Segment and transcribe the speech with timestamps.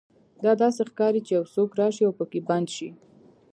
[0.43, 2.89] دا داسې ښکاري چې یو څوک راشي او پکې بند شي